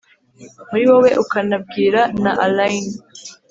[0.69, 2.95] muri wowe ukanabwira na allayne.